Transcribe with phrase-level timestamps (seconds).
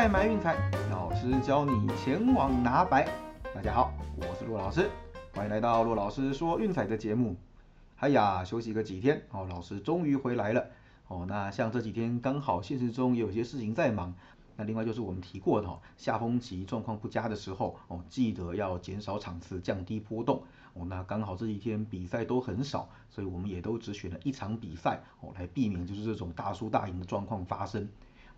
[0.00, 0.56] 赛买运彩，
[0.90, 3.06] 老师教你前往拿白。
[3.54, 4.88] 大家好，我是骆老师，
[5.34, 7.36] 欢迎来到骆老师说运彩的节目。
[7.98, 10.64] 哎呀，休息个几天哦，老师终于回来了
[11.08, 11.26] 哦。
[11.28, 14.14] 那像这几天刚好现实中有些事情在忙。
[14.56, 20.86] 那另外就是我们提过的哦，下风期状况不佳的时候哦，记得要减少场次，降低波动哦。
[20.88, 27.86] 那刚好这几天比赛都很少，所以我们也都只选了一场比赛哦，来避免就是这种大输大赢的状况发生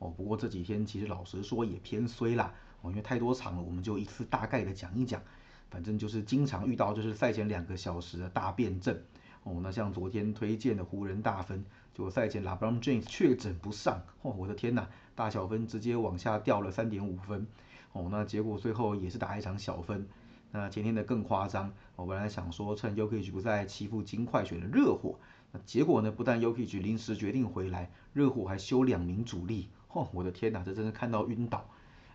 [0.03, 0.13] 哦。
[0.17, 5.23] 不过这几天其实老实说也偏衰啦哦，因为太多场了，我们就一次大概的讲一讲。
[5.71, 9.03] 反正就是经常遇到就是赛前两个小时的大变阵
[9.43, 9.61] 哦。
[9.63, 14.87] 那像昨天推荐的湖人大分，就赛前 LeBron James 确诊不上哦，我的天呐！
[15.15, 17.47] 大小分直接往下掉了三点五分，
[17.93, 20.07] 哦，那结果最后也是打一场小分。
[20.51, 25.19] 那前天的更夸张，我本来想说趁 UK 局不在欺负金快选的热火，
[25.53, 31.69] 那结果呢不但 UK 局临时决定回来，热火还休两名主力，哦，我的天哪，这真是看到晕倒。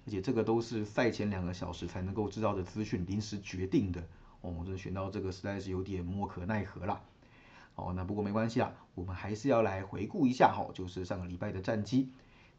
[0.05, 4.02] 而且这个都是赛前两个小时才能够知道的资讯，临时决定的，
[4.41, 7.02] 哦，我真的选到这个实在是有点莫可奈何啦。
[7.75, 12.09] 哦，那不过没关系啊，我们还是要来回顾一下哈，就是上个礼拜的战绩。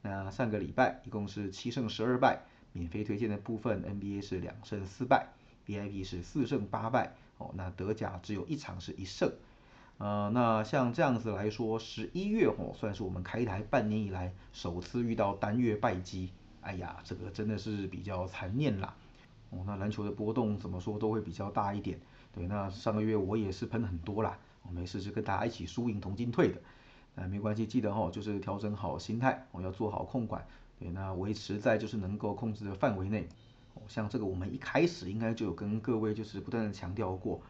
[0.02, 5.28] 那上个礼拜一共是七胜十二败，免费推荐的部分 NBA 是两胜四败
[5.66, 9.32] ，VIP 是四胜八败，哦，那德甲只有一场是一胜，
[9.98, 18.94] 呃，那像这样子来说，十一月哦算是我们开台半年以来首次遇到单月败绩，哎呀，这个真的是比较残念啦，
[19.50, 21.98] 哦，那篮球的波动怎么说都会比较大一点，
[22.32, 26.60] 对，那上个月我也是喷很多啦，我没事就跟大家一起输赢同进退的。
[27.16, 30.46] 那没关系，记得哈，就是调整好心态，我要做好控管，
[30.78, 33.26] 对，那维持在就是能够控制的范围内。
[33.74, 37.40] 哦，像这个我们一开始应该就有跟各位就是不断的强调过，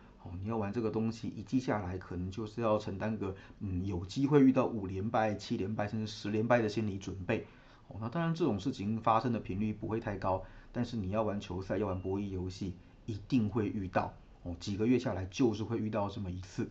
[0.40, 7.46] 你要玩这个东西一季下来，可能就是要承担个嗯有机会遇到五连败、七连败甚至十连败的心理准备。
[7.88, 12.74] 哦，那当然这种事情发生的频率不会太高，但是你要玩球赛、要玩博弈游戏，
[13.06, 14.12] 一定会遇到。
[14.42, 16.68] 哦，几个月下来就是会遇到这么一次。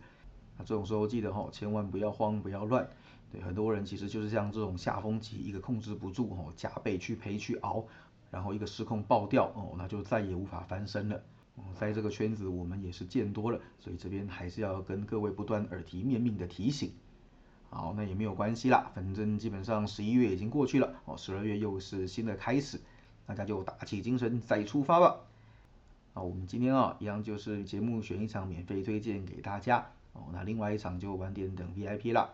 [0.56, 2.88] 那这种时候记得哈，千万不要慌，不要乱。
[3.30, 7.84] 对，很多人其实就是像这种下风期，一个控制不住哦，加倍去赔去熬，
[8.30, 11.20] 然后一个失控爆掉哦，那就再也无法翻身了。
[11.78, 16.92] 在这个圈子我们也是见多了，所以这边还是要跟各位不断耳提面命的提醒。
[17.70, 22.80] 好，那也没有关系啦，反正基本上十一月已经过去了哦，十二月又是新的开始，
[23.26, 25.20] 大家就打起精神再出发吧。
[26.14, 29.86] 啊，我们今天啊，一样就是节目选一场免费推荐给大家。
[30.14, 32.30] 哦，那另外一场就晚点等 VIP 了。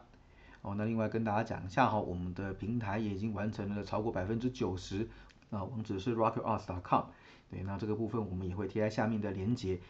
[0.62, 5.08] 哦，那另外跟大家讲一下哈，我们的平台也已经完成了超过百分之九十。
[5.50, 7.06] 那网址是 rockerarts.com。
[7.50, 9.80] 对，那这个部分我们也会贴在下面的链接。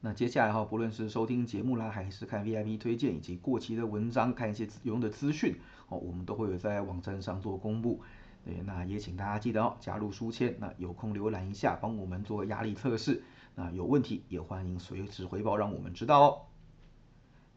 [0.00, 5.54] 那接下来哈，不论是收听节目啦，还是看 VIP 推荐以及过期的文章，看一些有用的资讯，
[5.88, 8.00] 哦，我们都会有在网站上做公布。
[8.44, 13.22] 对，那也请大家记得哦，加入书签，那有空浏览一下，帮我们做压力测试。
[13.54, 16.40] 那有问题也欢迎随时回报，让我们知道哦。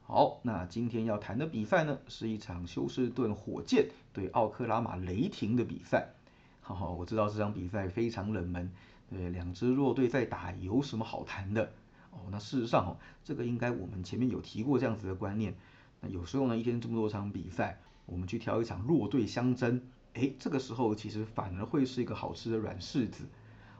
[0.03, 6.09] 好，那今天要谈的比赛呢，是一场休斯顿火箭对奥克拉马雷霆的比赛。
[6.61, 8.71] 哈哈，我知道这场比赛非常冷门，
[9.09, 11.71] 对，两支弱队在打，有什么好谈的？
[12.11, 15.53] 哦，那事实上哦，这个应该我们前面有提过这样子的观念。
[16.01, 19.81] 那有时候呢，一天这么多场比赛，我们去挑一场弱队相争，
[20.13, 23.25] 哎，这个时候其实反而会是一个好吃的软柿子。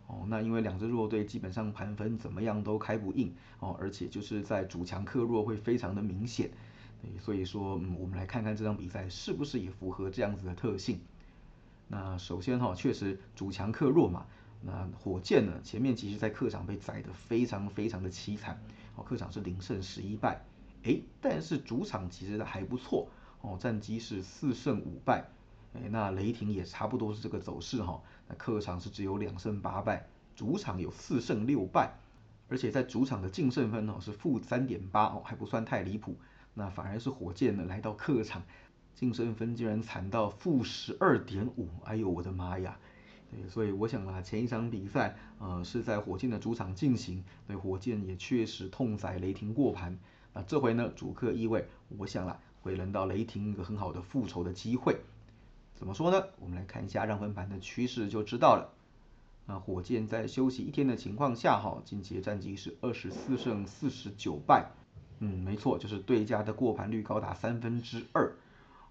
[0.07, 6.51] 哦，那因为两支弱队基本上盘分怎么样都开不硬哦，而且就是在主强克弱会非常的明显，
[7.01, 10.99] 对所以说，嗯，我们来看看这场比赛是不是也符合这样子的特性。
[11.87, 14.27] 那首先哈，确实主强克弱嘛，
[14.67, 18.59] 那火箭呢前面其实在客场被宰的非常非常的凄惨，
[18.95, 20.43] 哦，客场是零胜十一败，
[20.83, 23.07] 哎，但是主场其实还不错，
[23.41, 25.23] 哦，战绩是四胜五败。
[25.75, 28.01] 哎，那雷霆也差不多是这个走势哈。
[28.27, 31.93] 那客场是只有两胜八败，主场有四胜六败，
[32.47, 36.15] 而且在主场的净胜分哦是负三点八哦，还不算太离谱。
[36.53, 38.41] 那反而是火箭呢来到客场，
[38.95, 42.79] 净胜分竟然惨到负十二点五，哎呦我的妈呀！
[43.35, 49.97] 对，所以我想啊，前一场比赛呃是在火箭的主场进行，对火箭也确实痛宰雷霆过盘。
[50.33, 51.67] 那这回呢主客意味，
[51.97, 54.97] 我想啊会轮到雷霆一个很好的复仇的机会。
[55.75, 56.23] 怎么说呢？
[56.39, 58.73] 我们来看一下让分盘的趋势就知道了。
[59.45, 64.71] 那火箭在休息一天的情况下，哈，近期的战绩是二十四胜四十九败。
[65.19, 68.35] 嗯，没错，就是对家的过盘率高达三分之二。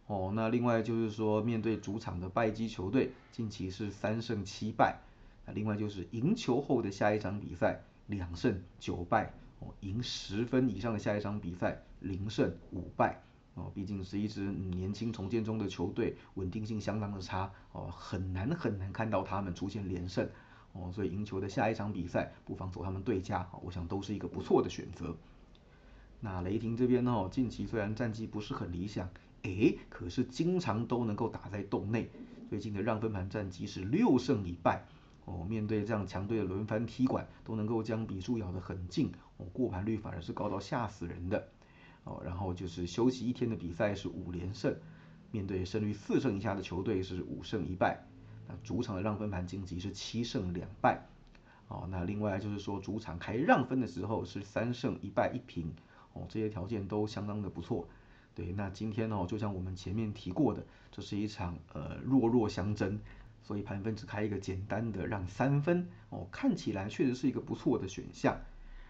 [0.06, 5.00] 哦，那另外就是说，面对主场的败绩球队，近期是三胜七败。
[5.46, 9.32] 那另外就是赢球后的下一场比赛两胜九败。
[9.60, 13.22] 哦，赢十分以上的下一场比赛零胜五败。
[13.54, 20.28] 哦，毕竟是一支年轻重建中的球队，稳定性相当的差哦，很难很难看到他们出现连胜
[20.72, 25.16] 哦，所以赢球的下一场比赛不妨走他们对家，我想都是一个不错的选择。
[26.20, 29.08] 那雷霆这边呢，近期虽然战绩不是很理想，
[29.44, 32.10] 诶，可是经常都能够打在洞内，
[32.48, 34.82] 最近的让分盘战绩是六胜一败
[35.26, 41.46] 哦，面对这样强队的轮番踢馆，都能够将比数咬得很近哦，过盘率反而是高到吓死人的。
[42.04, 44.74] 哦，然后就是休息一天的比赛是五连胜，
[45.30, 48.02] 面对胜率四胜以下的球队是五胜一败。
[48.46, 51.06] 那主场的让分盘晋级是七胜两败。
[51.68, 55.70] 哦，那另外就是说主场开让分的时候是三胜一败一平。
[56.12, 57.88] 哦，这些条件都相当的不错。
[58.34, 62.98] 对，那今天呢，就像我们前面提过的，这是一场呃弱弱相争，
[63.42, 65.86] 所以盘分只开一个简单的让三分。
[66.10, 68.40] 哦，看起来确实是一个不错的选项。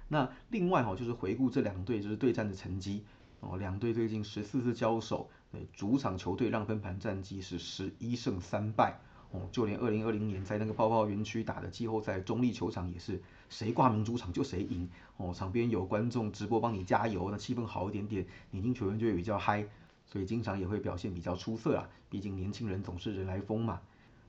[0.08, 3.04] 那另外哈，就是回顾这两队就是对战的成绩
[3.40, 8.98] 哦，两队最近十四次交手，对主场球队让分盘战绩是十一胜三败
[9.34, 13.20] 哦，就连二零二零年在那个泡泡园区打的季后赛中立球场也是
[13.50, 19.66] 谁挂名主场就谁赢哦，场边有观众直播帮你加油，那气氛好一点点，年轻球员就会比较嗨，
[20.06, 23.80] 所以经常也会表现比较出色啊，毕竟年轻人总是人来疯嘛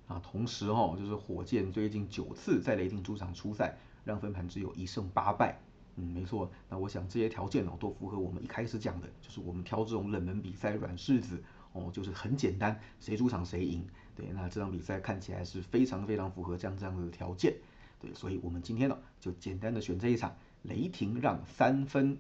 [0.07, 3.77] 啊，同时哦，就是火箭最近九次在雷霆主场出赛。
[4.05, 5.59] 让分盘只有一胜八败，
[5.95, 6.47] 嗯，没错。
[6.69, 11.41] 那我想这些条件哦，都符合我们一开始讲的，就是我们挑这种冷门比赛软柿子
[11.75, 13.85] 哦，就是很简单，谁主场谁赢。
[14.15, 17.53] 对，那这场比赛看起来是非常非常符合这样这样的条件。
[17.99, 20.33] 对，所以我们今天呢，就简单的选这一场
[20.63, 22.17] 雷霆让三分。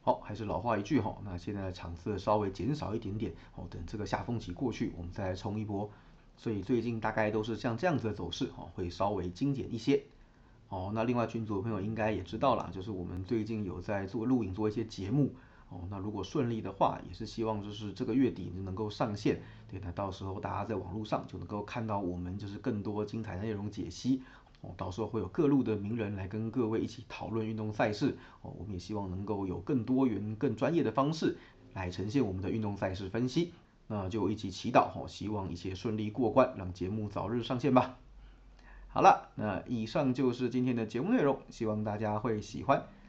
[0.00, 5.90] 好，还是老话一句哈，那现在场次稍微减少一点点哦，等这个下风期过去，我们再来冲一波。
[6.38, 10.02] 所以最近大概都是像这样子的走势哦，会稍微精简一些。
[10.68, 15.34] 哦，那另外群组的朋友应该也知道了，就是我们最近有在做录影，做一些节目。
[15.68, 19.42] 哦，那如果顺利的话，也是希望就是这个月底能够上线。
[19.68, 24.22] 对，那到时候大家在网络上就能够看到我们就是更多精彩的内容解析。
[24.60, 28.16] 哦，到时候会有各路的名人来跟各位一起讨论运动赛事。
[28.42, 31.36] 哦，我们也希望能够有更多元、更专业的方式
[31.74, 33.52] 来呈现我们的运动赛事分析。
[33.88, 37.98] 那就一起祈祷，哦，希望一切顺利过关，让节目早日上线吧。
[38.88, 42.86] 好了，那以上就是今天的节目内容，希望大家会喜欢。